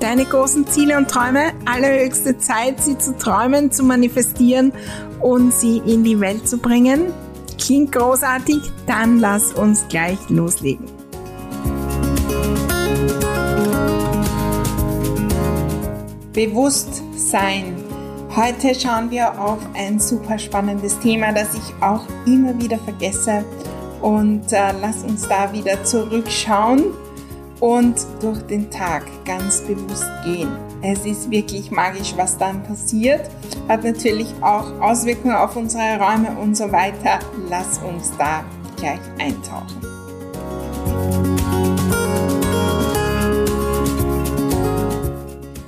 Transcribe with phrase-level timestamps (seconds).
[0.00, 1.52] deine großen Ziele und Träume.
[1.66, 4.72] Allerhöchste Zeit, sie zu träumen, zu manifestieren
[5.20, 7.12] und sie in die Welt zu bringen.
[7.58, 8.58] Klingt großartig?
[8.86, 10.86] Dann lass uns gleich loslegen.
[16.32, 17.76] Bewusstsein.
[18.34, 23.44] Heute schauen wir auf ein super spannendes Thema, das ich auch immer wieder vergesse.
[24.00, 26.84] Und äh, lass uns da wieder zurückschauen
[27.60, 30.48] und durch den Tag ganz bewusst gehen.
[30.82, 33.30] Es ist wirklich magisch, was dann passiert.
[33.68, 37.18] Hat natürlich auch Auswirkungen auf unsere Räume und so weiter.
[37.48, 38.44] Lass uns da
[38.76, 39.80] gleich eintauchen.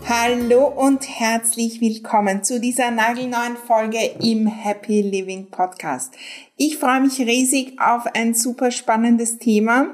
[0.09, 6.15] Hallo und herzlich willkommen zu dieser nagelneuen Folge im Happy Living Podcast.
[6.57, 9.89] Ich freue mich riesig auf ein super spannendes Thema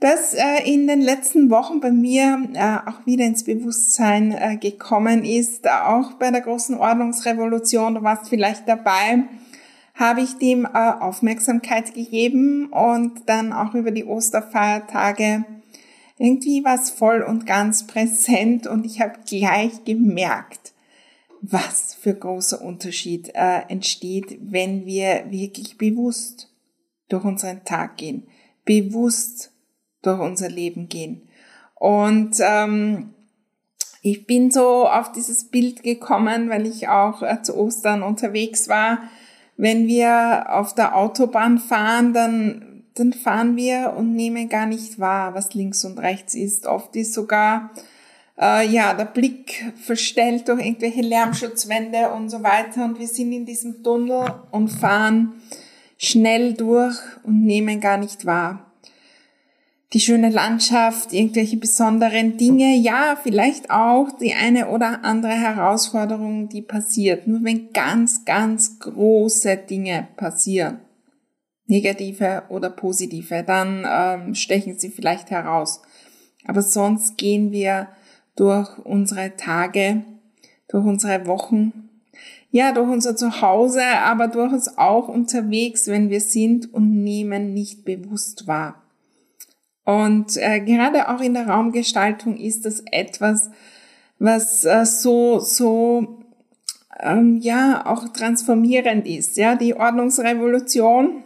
[0.00, 5.24] das äh, in den letzten Wochen bei mir äh, auch wieder ins Bewusstsein äh, gekommen
[5.24, 9.24] ist, auch bei der großen Ordnungsrevolution, du warst vielleicht dabei,
[9.94, 10.68] habe ich dem äh,
[11.00, 15.44] Aufmerksamkeit gegeben und dann auch über die Osterfeiertage
[16.20, 20.74] irgendwie war es voll und ganz präsent und ich habe gleich gemerkt,
[21.40, 26.52] was für großer Unterschied äh, entsteht, wenn wir wirklich bewusst
[27.08, 28.26] durch unseren Tag gehen,
[28.66, 29.49] bewusst
[30.02, 31.22] durch unser Leben gehen.
[31.74, 33.14] Und ähm,
[34.02, 38.98] ich bin so auf dieses Bild gekommen, weil ich auch äh, zu Ostern unterwegs war.
[39.56, 45.34] Wenn wir auf der Autobahn fahren, dann, dann fahren wir und nehmen gar nicht wahr,
[45.34, 46.66] was links und rechts ist.
[46.66, 47.70] Oft ist sogar
[48.38, 52.84] äh, ja der Blick verstellt durch irgendwelche Lärmschutzwände und so weiter.
[52.84, 55.34] Und wir sind in diesem Tunnel und fahren
[55.98, 58.69] schnell durch und nehmen gar nicht wahr
[59.92, 66.62] die schöne Landschaft, irgendwelche besonderen Dinge, ja, vielleicht auch die eine oder andere Herausforderung, die
[66.62, 67.26] passiert.
[67.26, 70.78] Nur wenn ganz, ganz große Dinge passieren,
[71.66, 75.82] negative oder positive, dann ähm, stechen sie vielleicht heraus.
[76.46, 77.88] Aber sonst gehen wir
[78.36, 80.04] durch unsere Tage,
[80.68, 81.90] durch unsere Wochen,
[82.52, 88.46] ja, durch unser Zuhause, aber durchaus auch unterwegs, wenn wir sind und nehmen nicht bewusst
[88.46, 88.82] wahr.
[89.90, 93.50] Und äh, gerade auch in der Raumgestaltung ist das etwas,
[94.20, 96.20] was äh, so, so,
[97.00, 99.36] ähm, ja, auch transformierend ist.
[99.36, 101.24] Ja, die Ordnungsrevolution,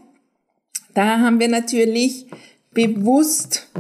[0.95, 2.27] da haben wir natürlich
[2.73, 3.71] bewusst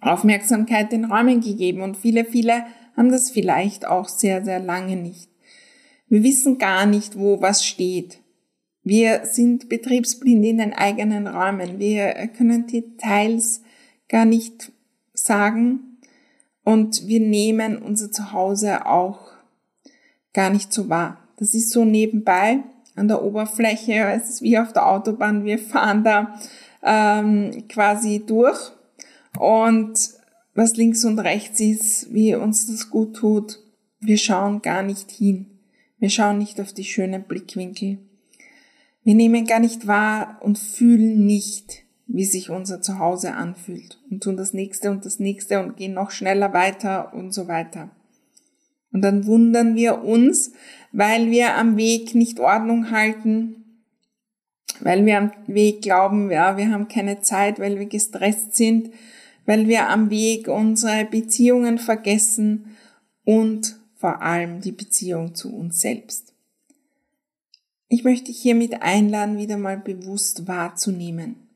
[0.00, 2.64] Aufmerksamkeit den Räumen gegeben und viele, viele
[2.96, 5.28] haben das vielleicht auch sehr, sehr lange nicht.
[6.08, 8.20] Wir wissen gar nicht, wo was steht.
[8.82, 11.78] Wir sind betriebsblind in den eigenen Räumen.
[11.78, 13.60] Wir können Details
[14.08, 14.72] gar nicht
[15.12, 15.98] sagen
[16.64, 19.32] und wir nehmen unser Zuhause auch
[20.32, 21.18] gar nicht so wahr.
[21.36, 22.60] Das ist so nebenbei
[22.94, 26.38] an der Oberfläche, es ist wie auf der Autobahn, wir fahren da
[26.82, 28.72] ähm, quasi durch
[29.38, 29.98] und
[30.54, 33.60] was links und rechts ist, wie uns das gut tut,
[34.00, 35.46] wir schauen gar nicht hin.
[35.98, 37.98] Wir schauen nicht auf die schönen Blickwinkel.
[39.02, 44.36] Wir nehmen gar nicht wahr und fühlen nicht, wie sich unser Zuhause anfühlt und tun
[44.36, 47.90] das nächste und das nächste und gehen noch schneller weiter und so weiter.
[48.90, 50.52] Und dann wundern wir uns,
[50.90, 53.84] weil wir am Weg nicht Ordnung halten,
[54.80, 58.90] weil wir am Weg glauben, ja, wir haben keine Zeit, weil wir gestresst sind,
[59.44, 62.76] weil wir am Weg unsere Beziehungen vergessen
[63.24, 66.32] und vor allem die Beziehung zu uns selbst.
[67.88, 71.47] Ich möchte dich hiermit einladen, wieder mal bewusst wahrzunehmen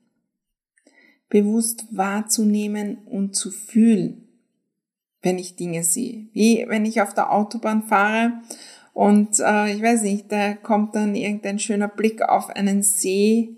[1.32, 4.28] bewusst wahrzunehmen und zu fühlen.
[5.24, 6.26] wenn ich Dinge sehe.
[6.32, 8.42] Wie wenn ich auf der Autobahn fahre
[8.92, 13.56] und äh, ich weiß nicht, da kommt dann irgendein schöner Blick auf einen See,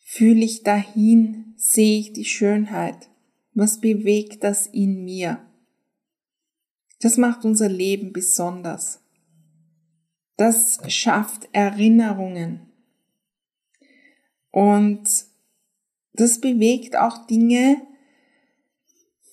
[0.00, 3.08] fühle ich dahin, sehe ich die Schönheit.
[3.52, 5.38] Was bewegt das in mir?
[7.00, 9.00] Das macht unser Leben besonders.
[10.36, 12.72] Das schafft Erinnerungen.
[14.50, 15.08] Und
[16.14, 17.82] das bewegt auch Dinge,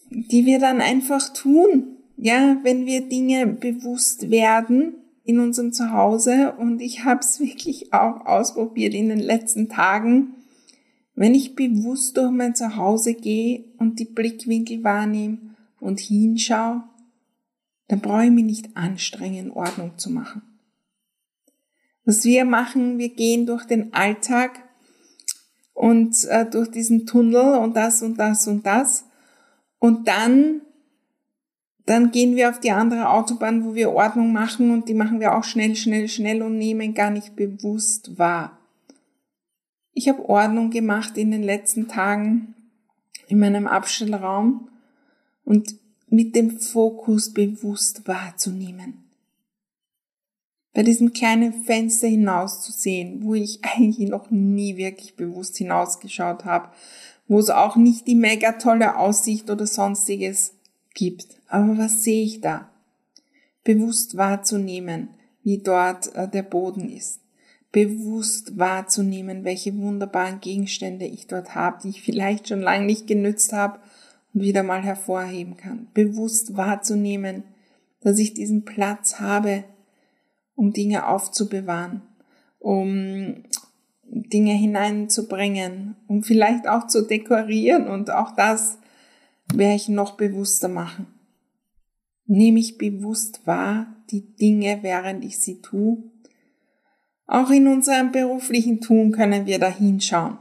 [0.09, 1.97] die wir dann einfach tun.
[2.17, 8.25] Ja, wenn wir Dinge bewusst werden in unserem Zuhause und ich habe es wirklich auch
[8.25, 10.35] ausprobiert in den letzten Tagen,
[11.15, 15.37] wenn ich bewusst durch mein Zuhause gehe und die Blickwinkel wahrnehme
[15.79, 16.83] und hinschaue,
[17.87, 20.41] dann brauche ich mich nicht anstrengen, Ordnung zu machen.
[22.05, 24.63] Was wir machen, wir gehen durch den Alltag
[25.81, 29.03] und äh, durch diesen Tunnel und das und das und das
[29.79, 30.61] und dann
[31.87, 35.35] dann gehen wir auf die andere Autobahn, wo wir Ordnung machen und die machen wir
[35.35, 38.59] auch schnell, schnell, schnell und nehmen gar nicht bewusst wahr.
[39.93, 42.53] Ich habe Ordnung gemacht in den letzten Tagen
[43.27, 44.69] in meinem Abstellraum
[45.43, 45.75] und
[46.07, 49.00] mit dem Fokus bewusst wahrzunehmen.
[50.73, 56.69] Bei diesem kleinen Fenster hinauszusehen, wo ich eigentlich noch nie wirklich bewusst hinausgeschaut habe,
[57.27, 60.53] wo es auch nicht die mega tolle Aussicht oder sonstiges
[60.93, 61.27] gibt.
[61.47, 62.69] Aber was sehe ich da?
[63.63, 65.09] Bewusst wahrzunehmen,
[65.43, 67.19] wie dort äh, der Boden ist.
[67.71, 73.53] Bewusst wahrzunehmen, welche wunderbaren Gegenstände ich dort habe, die ich vielleicht schon lange nicht genützt
[73.53, 73.79] habe
[74.33, 75.87] und wieder mal hervorheben kann.
[75.93, 77.43] Bewusst wahrzunehmen,
[78.01, 79.63] dass ich diesen Platz habe,
[80.55, 82.01] um Dinge aufzubewahren,
[82.59, 83.43] um
[84.03, 88.77] Dinge hineinzubringen, um vielleicht auch zu dekorieren und auch das
[89.53, 91.07] werde ich noch bewusster machen.
[92.25, 96.03] Nehme ich bewusst wahr die Dinge, während ich sie tue.
[97.25, 100.37] Auch in unserem beruflichen Tun können wir da hinschauen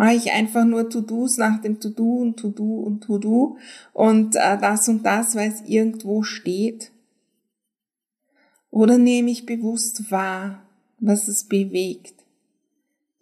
[0.00, 3.58] mache ich einfach nur To-Dos nach dem To-Do und To-Do und To-Do
[3.92, 6.90] und äh, das und das, weil es irgendwo steht?
[8.70, 10.62] Oder nehme ich bewusst wahr,
[10.98, 12.14] was es bewegt?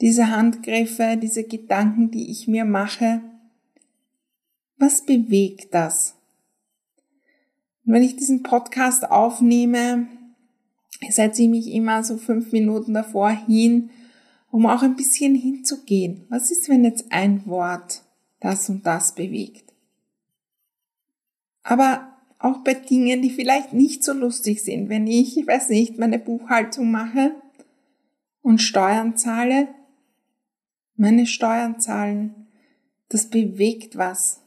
[0.01, 3.21] Diese Handgriffe, diese Gedanken, die ich mir mache,
[4.77, 6.15] was bewegt das?
[7.85, 10.07] Und wenn ich diesen Podcast aufnehme,
[11.09, 13.91] setze ich mich immer so fünf Minuten davor hin
[14.51, 16.27] um auch ein bisschen hinzugehen.
[16.29, 18.03] Was ist, wenn jetzt ein Wort
[18.41, 19.73] das und das bewegt?
[21.63, 25.99] Aber auch bei Dingen, die vielleicht nicht so lustig sind, wenn ich, ich weiß nicht,
[25.99, 27.35] meine Buchhaltung mache
[28.43, 29.69] und Steuern zahle,
[30.97, 32.49] meine Steuern zahlen,
[33.09, 34.43] das bewegt was.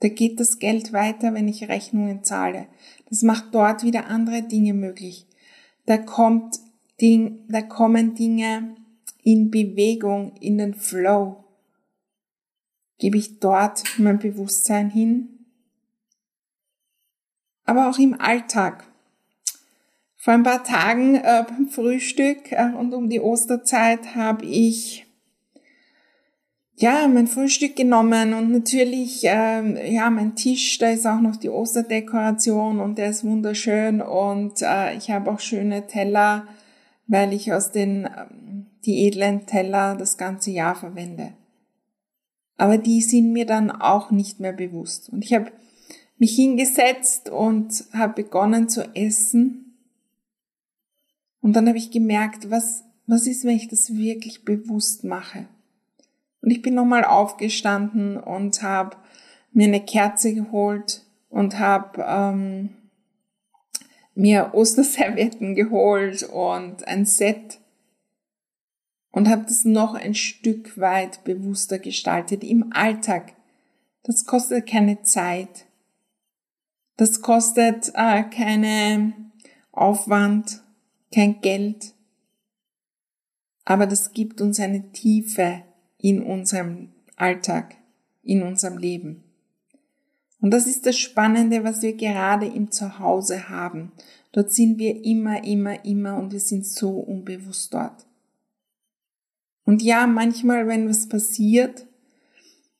[0.00, 2.68] Da geht das Geld weiter, wenn ich Rechnungen zahle.
[3.08, 5.26] Das macht dort wieder andere Dinge möglich.
[5.86, 6.60] Da kommt
[7.00, 8.76] Ding, da kommen Dinge
[9.22, 11.44] in Bewegung, in den Flow.
[12.98, 15.37] Gebe ich dort mein Bewusstsein hin?
[17.68, 18.84] Aber auch im Alltag.
[20.16, 25.06] Vor ein paar Tagen äh, beim Frühstück äh, und um die Osterzeit habe ich
[26.74, 31.50] ja mein Frühstück genommen und natürlich äh, ja mein Tisch, da ist auch noch die
[31.50, 36.46] Osterdekoration und der ist wunderschön und äh, ich habe auch schöne Teller
[37.08, 41.32] weil ich aus den ähm, die edlen Teller das ganze Jahr verwende.
[42.56, 45.08] Aber die sind mir dann auch nicht mehr bewusst.
[45.10, 45.50] Und ich habe
[46.18, 49.76] mich hingesetzt und habe begonnen zu essen.
[51.40, 55.46] Und dann habe ich gemerkt, was, was ist, wenn ich das wirklich bewusst mache.
[56.42, 58.96] Und ich bin nochmal aufgestanden und habe
[59.52, 62.70] mir eine Kerze geholt und habe ähm,
[64.14, 67.60] mir Osterservietten geholt und ein Set
[69.10, 73.34] und habe das noch ein Stück weit bewusster gestaltet im Alltag.
[74.02, 75.67] Das kostet keine Zeit.
[76.98, 79.14] Das kostet äh, keine
[79.70, 80.62] Aufwand,
[81.14, 81.94] kein Geld.
[83.64, 85.62] Aber das gibt uns eine Tiefe
[85.96, 87.76] in unserem Alltag,
[88.24, 89.22] in unserem Leben.
[90.40, 93.92] Und das ist das Spannende, was wir gerade im Zuhause haben.
[94.32, 98.06] Dort sind wir immer, immer, immer und wir sind so unbewusst dort.
[99.64, 101.86] Und ja, manchmal, wenn was passiert,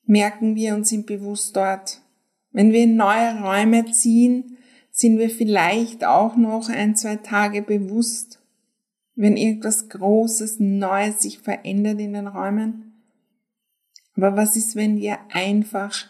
[0.06, 2.00] merken wir und sind bewusst dort.
[2.58, 4.56] Wenn wir in neue Räume ziehen,
[4.90, 8.40] sind wir vielleicht auch noch ein, zwei Tage bewusst,
[9.14, 13.00] wenn irgendwas Großes, Neues sich verändert in den Räumen.
[14.16, 16.08] Aber was ist, wenn wir einfach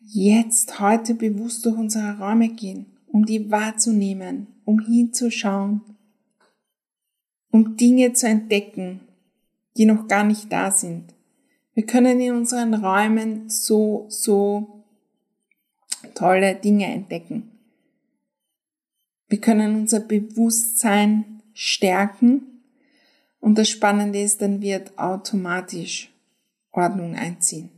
[0.00, 5.80] jetzt heute bewusst durch unsere Räume gehen, um die wahrzunehmen, um hinzuschauen,
[7.50, 9.00] um Dinge zu entdecken,
[9.76, 11.17] die noch gar nicht da sind.
[11.78, 14.82] Wir können in unseren Räumen so, so
[16.12, 17.52] tolle Dinge entdecken.
[19.28, 22.64] Wir können unser Bewusstsein stärken
[23.38, 26.12] und das Spannende ist, dann wird automatisch
[26.72, 27.70] Ordnung einziehen.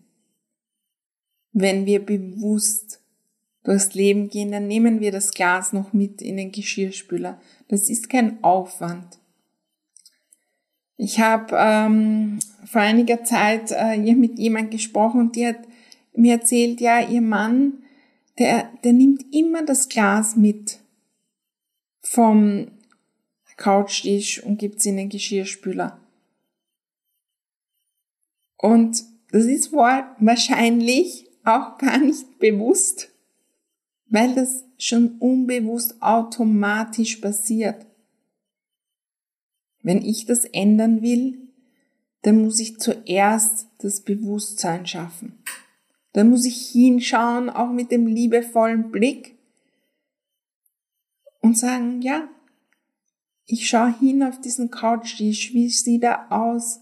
[1.52, 3.02] Wenn wir bewusst
[3.64, 7.38] durchs Leben gehen, dann nehmen wir das Glas noch mit in den Geschirrspüler.
[7.69, 9.20] Das ist kein Aufwand.
[11.02, 15.57] Ich habe ähm, vor einiger Zeit äh, mit jemand gesprochen und die hat
[16.14, 17.85] mir erzählt, ja, ihr Mann,
[18.38, 20.78] der, der nimmt immer das Glas mit
[22.02, 22.71] vom
[23.57, 25.99] Couchtisch und gibt's in den Geschirrspüler.
[28.59, 29.02] Und
[29.33, 33.09] das ist wahrscheinlich auch gar nicht bewusst,
[34.04, 37.87] weil das schon unbewusst automatisch passiert.
[39.83, 41.39] Wenn ich das ändern will,
[42.23, 45.43] dann muss ich zuerst das Bewusstsein schaffen.
[46.13, 49.39] Dann muss ich hinschauen, auch mit dem liebevollen Blick
[51.41, 52.29] und sagen, ja,
[53.47, 56.81] ich schaue hin auf diesen Couchtisch, wie sieht er aus?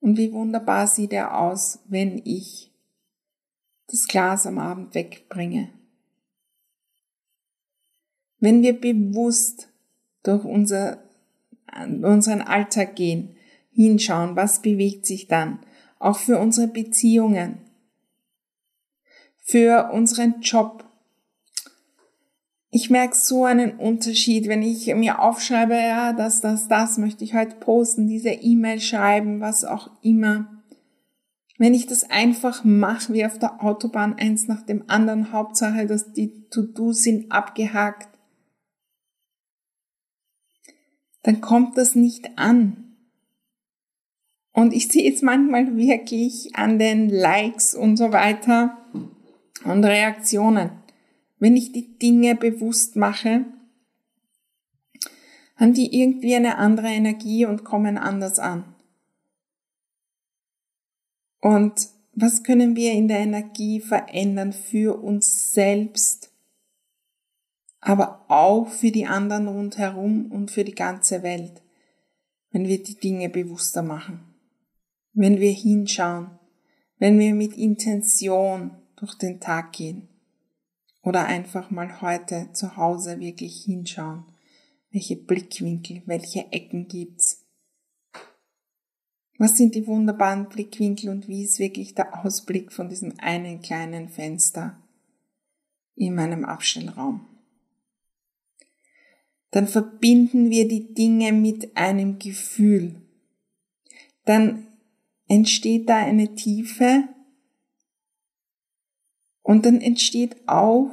[0.00, 2.70] Und wie wunderbar sieht er aus, wenn ich
[3.88, 5.68] das Glas am Abend wegbringe.
[8.38, 9.68] Wenn wir bewusst
[10.22, 11.02] durch unser,
[12.02, 13.36] unseren Alltag gehen,
[13.72, 15.60] hinschauen, was bewegt sich dann,
[15.98, 17.58] auch für unsere Beziehungen,
[19.38, 20.84] für unseren Job,
[22.70, 27.34] ich merke so einen Unterschied, wenn ich mir aufschreibe, ja, das, das, das möchte ich
[27.34, 30.62] heute posten, diese E-Mail schreiben, was auch immer.
[31.58, 36.12] Wenn ich das einfach mache, wie auf der Autobahn eins nach dem anderen, Hauptsache, dass
[36.12, 38.08] die To-Dos sind abgehakt,
[41.22, 42.96] dann kommt das nicht an.
[44.52, 48.76] Und ich sehe es manchmal wirklich an den Likes und so weiter
[49.64, 50.70] und Reaktionen
[51.40, 53.46] wenn ich die Dinge bewusst mache,
[55.56, 58.76] haben die irgendwie eine andere Energie und kommen anders an.
[61.40, 66.29] Und was können wir in der Energie verändern für uns selbst,
[67.80, 71.62] aber auch für die anderen rundherum und für die ganze Welt,
[72.50, 74.20] wenn wir die Dinge bewusster machen,
[75.12, 76.38] wenn wir hinschauen,
[76.98, 80.08] wenn wir mit Intention durch den Tag gehen.
[81.02, 84.24] Oder einfach mal heute zu Hause wirklich hinschauen.
[84.90, 87.46] Welche Blickwinkel, welche Ecken gibt's?
[89.38, 94.10] Was sind die wunderbaren Blickwinkel und wie ist wirklich der Ausblick von diesem einen kleinen
[94.10, 94.76] Fenster
[95.94, 97.26] in meinem Abstellraum?
[99.50, 102.96] Dann verbinden wir die Dinge mit einem Gefühl.
[104.24, 104.66] Dann
[105.26, 107.08] entsteht da eine Tiefe,
[109.50, 110.92] und dann entsteht auch,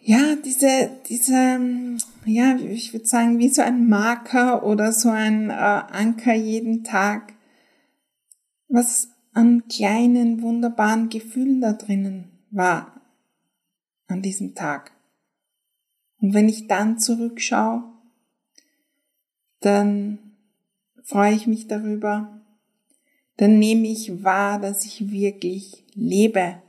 [0.00, 1.60] ja, diese, diese,
[2.24, 7.34] ja, ich würde sagen, wie so ein Marker oder so ein äh, Anker jeden Tag,
[8.66, 13.00] was an kleinen, wunderbaren Gefühlen da drinnen war
[14.08, 14.90] an diesem Tag.
[16.20, 17.84] Und wenn ich dann zurückschaue,
[19.60, 20.18] dann
[21.02, 22.40] freue ich mich darüber,
[23.36, 26.62] dann nehme ich wahr, dass ich wirklich lebe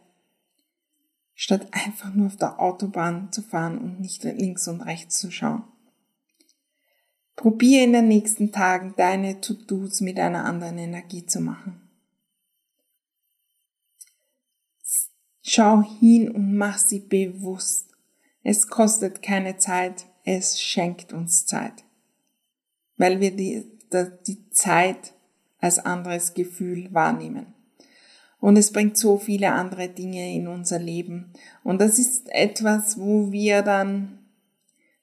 [1.33, 5.63] statt einfach nur auf der Autobahn zu fahren und nicht links und rechts zu schauen.
[7.35, 11.87] Probier in den nächsten Tagen deine To-Dos mit einer anderen Energie zu machen.
[15.43, 17.86] Schau hin und mach sie bewusst.
[18.49, 21.83] Es kostet keine Zeit, es schenkt uns Zeit,
[22.95, 23.69] weil wir die,
[24.25, 25.11] die Zeit
[25.59, 27.53] als anderes Gefühl wahrnehmen.
[28.39, 31.33] Und es bringt so viele andere Dinge in unser Leben.
[31.65, 34.19] Und das ist etwas, wo wir dann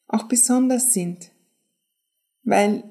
[0.09, 1.31] auch besonders sind.
[2.45, 2.83] Weil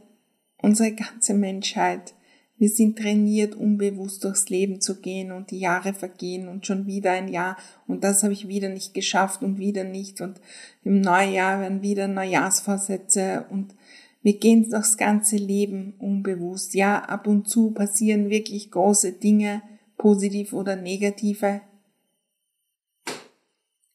[0.58, 2.14] unsere ganze Menschheit,
[2.58, 7.12] wir sind trainiert, unbewusst durchs Leben zu gehen und die Jahre vergehen und schon wieder
[7.12, 7.58] ein Jahr
[7.88, 10.40] und das habe ich wieder nicht geschafft und wieder nicht und
[10.84, 13.76] im Neujahr werden wieder Neujahrsvorsätze und
[14.24, 16.74] wir gehen durchs ganze Leben unbewusst.
[16.74, 19.62] Ja, ab und zu passieren wirklich große Dinge,
[19.98, 21.62] positiv oder negative.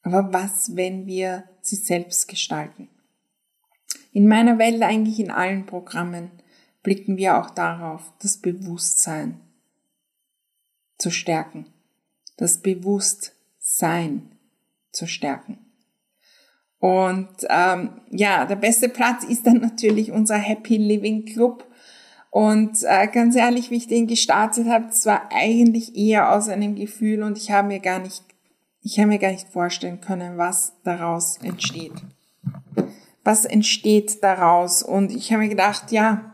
[0.02, 2.88] Aber was, wenn wir sie selbst gestalten?
[4.12, 6.30] In meiner Welt, eigentlich in allen Programmen,
[6.88, 9.42] blicken wir auch darauf, das Bewusstsein
[10.96, 11.66] zu stärken.
[12.38, 14.30] das Bewusstsein
[14.90, 15.58] zu stärken.
[16.78, 21.66] Und ähm, ja, der beste Platz ist dann natürlich unser Happy Living Club.
[22.30, 26.74] Und äh, ganz ehrlich, wie ich den gestartet habe, das war eigentlich eher aus einem
[26.74, 28.24] Gefühl und ich habe mir gar nicht,
[28.80, 31.92] ich habe mir gar nicht vorstellen können, was daraus entsteht.
[33.24, 34.82] Was entsteht daraus?
[34.82, 36.32] Und ich habe mir gedacht, ja,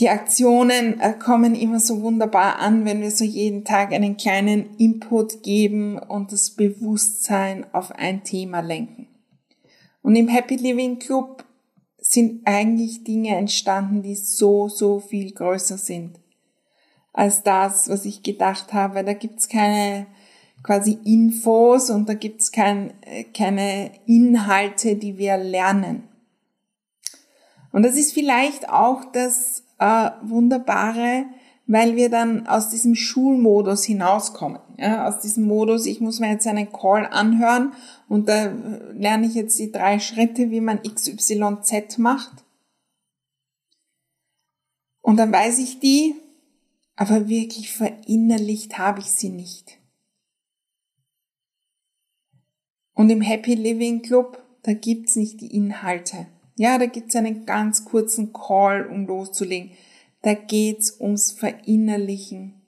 [0.00, 4.74] die Aktionen äh, kommen immer so wunderbar an, wenn wir so jeden Tag einen kleinen
[4.78, 9.08] Input geben und das Bewusstsein auf ein Thema lenken.
[10.02, 11.44] Und im Happy Living Club
[11.98, 16.18] sind eigentlich Dinge entstanden, die so, so viel größer sind
[17.12, 19.04] als das, was ich gedacht habe.
[19.04, 20.06] Da gibt's keine
[20.62, 22.94] quasi Infos und da gibt's kein,
[23.36, 26.04] keine Inhalte, die wir lernen.
[27.72, 31.24] Und das ist vielleicht auch das äh, Wunderbare,
[31.66, 34.60] weil wir dann aus diesem Schulmodus hinauskommen.
[34.76, 37.72] Ja, aus diesem Modus, ich muss mir jetzt einen Call anhören
[38.08, 38.52] und da
[38.92, 42.44] lerne ich jetzt die drei Schritte, wie man XYZ macht.
[45.00, 46.14] Und dann weiß ich die,
[46.96, 49.78] aber wirklich verinnerlicht habe ich sie nicht.
[52.94, 56.26] Und im Happy Living Club, da gibt's nicht die Inhalte.
[56.60, 59.70] Ja, da gibt's einen ganz kurzen Call, um loszulegen.
[60.20, 62.60] Da geht's ums Verinnerlichen,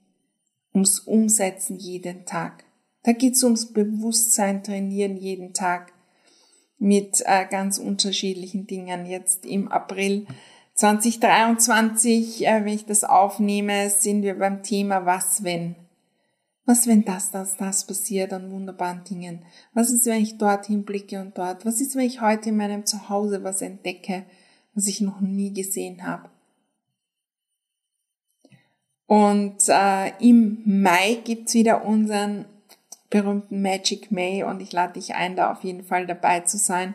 [0.72, 2.64] ums Umsetzen jeden Tag.
[3.02, 5.92] Da geht's ums Bewusstsein trainieren jeden Tag
[6.78, 9.04] mit äh, ganz unterschiedlichen Dingen.
[9.04, 10.26] Jetzt im April
[10.72, 15.76] 2023, äh, wenn ich das aufnehme, sind wir beim Thema Was wenn?
[16.64, 19.44] Was wenn das, das, das passiert an wunderbaren Dingen?
[19.74, 21.66] Was ist, wenn ich dorthin blicke und dort?
[21.66, 24.24] Was ist, wenn ich heute in meinem Zuhause was entdecke,
[24.74, 26.30] was ich noch nie gesehen habe?
[29.06, 32.46] Und äh, im Mai gibt's wieder unseren
[33.10, 36.94] berühmten Magic May und ich lade dich ein, da auf jeden Fall dabei zu sein.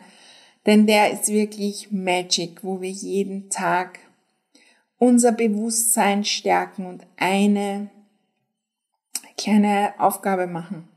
[0.65, 3.99] Denn der ist wirklich Magic, wo wir jeden Tag
[4.97, 7.91] unser Bewusstsein stärken und eine
[9.37, 10.87] kleine Aufgabe machen,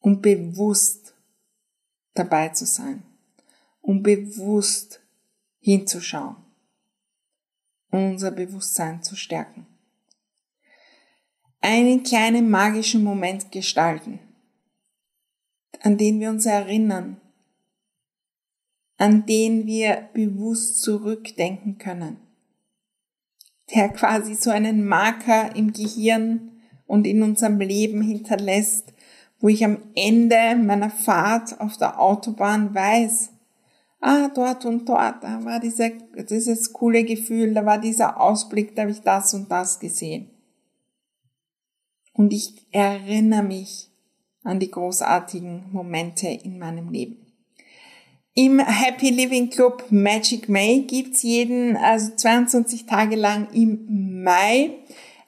[0.00, 1.14] um bewusst
[2.14, 3.02] dabei zu sein,
[3.80, 5.00] um bewusst
[5.60, 6.36] hinzuschauen
[7.90, 9.66] unser Bewusstsein zu stärken.
[11.60, 14.20] Einen kleinen magischen Moment gestalten,
[15.80, 17.20] an den wir uns erinnern,
[18.98, 22.18] an den wir bewusst zurückdenken können,
[23.74, 26.55] der quasi so einen Marker im Gehirn
[26.86, 28.92] und in unserem Leben hinterlässt,
[29.40, 33.30] wo ich am Ende meiner Fahrt auf der Autobahn weiß,
[34.00, 35.92] ah, dort und dort, da war diese,
[36.28, 40.30] dieses coole Gefühl, da war dieser Ausblick, da habe ich das und das gesehen.
[42.12, 43.90] Und ich erinnere mich
[44.42, 47.26] an die großartigen Momente in meinem Leben.
[48.34, 54.72] Im Happy Living Club Magic May gibt's jeden, also 22 Tage lang im Mai,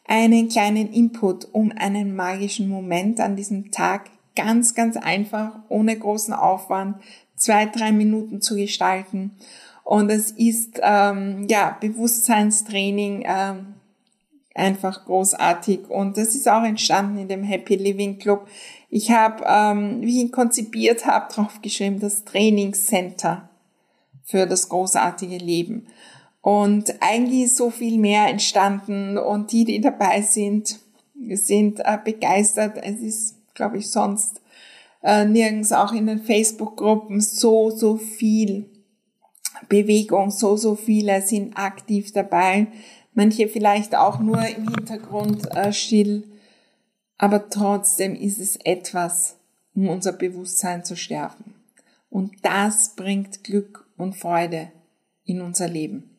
[0.08, 4.10] einen kleinen Input um einen magischen Moment an diesem Tag.
[4.34, 6.96] Ganz, ganz einfach, ohne großen Aufwand
[7.36, 9.36] zwei, drei Minuten zu gestalten.
[9.84, 13.74] Und es ist ähm, ja Bewusstseinstraining ähm,
[14.54, 15.88] einfach großartig.
[15.88, 18.48] Und das ist auch entstanden in dem Happy Living Club.
[18.90, 23.48] Ich habe, ähm, wie ich ihn konzipiert habe, draufgeschrieben, das Trainingscenter
[24.24, 25.86] für das großartige Leben.
[26.40, 30.78] Und eigentlich ist so viel mehr entstanden und die, die dabei sind,
[31.32, 32.78] sind äh, begeistert.
[32.82, 34.40] Es ist, glaube ich, sonst
[35.02, 38.70] äh, nirgends auch in den Facebook-Gruppen so, so viel
[39.68, 42.68] Bewegung, so, so viele sind aktiv dabei.
[43.14, 46.24] Manche vielleicht auch nur im Hintergrund äh, still.
[47.16, 49.36] Aber trotzdem ist es etwas,
[49.74, 51.54] um unser Bewusstsein zu stärken.
[52.10, 54.70] Und das bringt Glück und Freude
[55.24, 56.17] in unser Leben.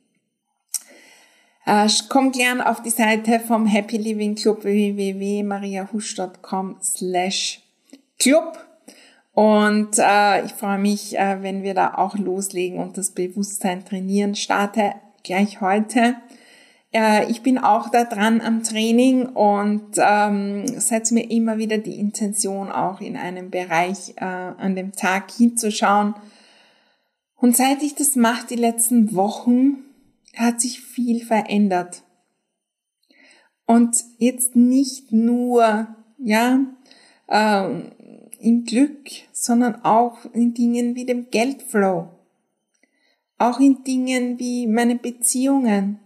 [1.69, 7.61] Äh, komm gern auf die Seite vom Happy Living Club www.mariahusch.com slash
[8.17, 8.57] Club
[9.33, 14.33] und äh, ich freue mich, äh, wenn wir da auch loslegen und das Bewusstsein trainieren.
[14.33, 16.15] Starte gleich heute.
[16.91, 21.99] Äh, ich bin auch da dran am Training und ähm, setze mir immer wieder die
[21.99, 26.15] Intention, auch in einem Bereich äh, an dem Tag hinzuschauen.
[27.35, 29.83] Und seit ich das mache, die letzten Wochen,
[30.35, 32.03] hat sich viel verändert.
[33.65, 35.87] Und jetzt nicht nur,
[36.17, 36.59] ja,
[37.27, 37.91] ähm,
[38.39, 42.09] im Glück, sondern auch in Dingen wie dem Geldflow.
[43.37, 45.99] Auch in Dingen wie meine Beziehungen.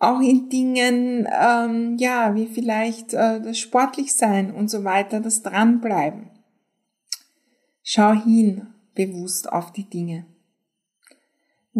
[0.00, 5.42] auch in Dingen, ähm, ja, wie vielleicht äh, das sportlich sein und so weiter, das
[5.42, 6.30] dranbleiben.
[7.82, 10.26] Schau hin bewusst auf die Dinge,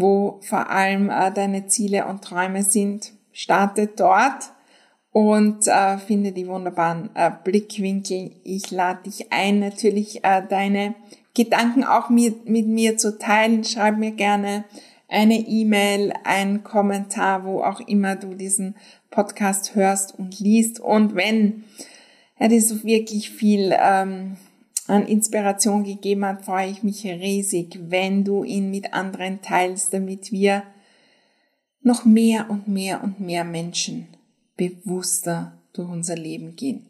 [0.01, 3.13] wo vor allem äh, deine Ziele und Träume sind.
[3.33, 4.53] Starte dort
[5.11, 8.31] und äh, finde die wunderbaren äh, Blickwinkel.
[8.45, 10.95] Ich lade dich ein, natürlich äh, deine
[11.35, 13.65] Gedanken auch mit, mit mir zu teilen.
[13.65, 14.65] Schreib mir gerne
[15.09, 18.77] eine E-Mail, einen Kommentar, wo auch immer du diesen
[19.11, 20.79] Podcast hörst und liest.
[20.79, 21.65] Und wenn
[22.37, 24.37] er dir so wirklich viel ähm,
[24.89, 30.33] an Inspiration gegeben hat, freue ich mich riesig, wenn du ihn mit anderen teilst, damit
[30.33, 30.63] wir
[31.83, 34.09] noch mehr und mehr und mehr Menschen
[34.57, 36.87] bewusster durch unser Leben gehen.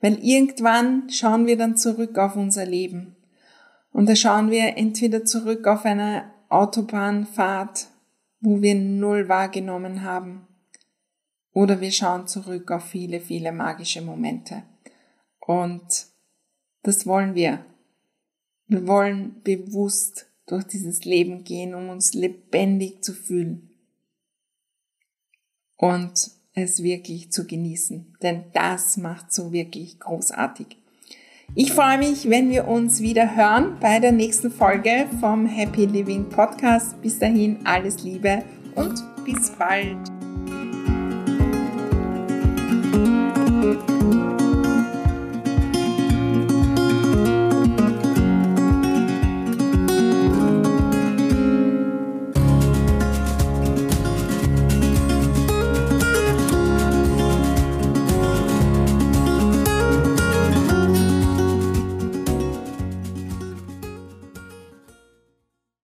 [0.00, 3.14] Weil irgendwann schauen wir dann zurück auf unser Leben
[3.92, 7.88] und da schauen wir entweder zurück auf eine Autobahnfahrt,
[8.40, 10.46] wo wir null wahrgenommen haben.
[11.52, 14.62] Oder wir schauen zurück auf viele, viele magische Momente.
[15.40, 16.11] Und
[16.82, 17.64] das wollen wir.
[18.66, 23.70] Wir wollen bewusst durch dieses Leben gehen, um uns lebendig zu fühlen.
[25.76, 28.16] Und es wirklich zu genießen.
[28.22, 30.76] Denn das macht so wirklich großartig.
[31.54, 36.28] Ich freue mich, wenn wir uns wieder hören bei der nächsten Folge vom Happy Living
[36.28, 37.00] Podcast.
[37.02, 38.42] Bis dahin alles Liebe
[38.74, 40.11] und bis bald.